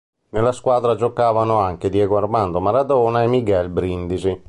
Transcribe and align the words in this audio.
Nella 0.29 0.51
squadra 0.51 0.95
giocavano 0.95 1.59
anche 1.59 1.91
Diego 1.91 2.17
Armando 2.17 2.59
Maradona 2.59 3.21
e 3.21 3.27
Miguel 3.27 3.69
Brindisi. 3.69 4.35